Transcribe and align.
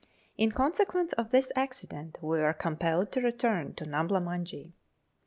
In 0.35 0.51
consequence 0.51 1.13
of 1.13 1.29
this 1.29 1.51
accident 1.55 2.17
we 2.23 2.39
were 2.39 2.53
compelled 2.53 3.11
to 3.11 3.21
return 3.21 3.75
to 3.75 3.85
Numbla 3.85 4.19
Munjee. 4.19 4.73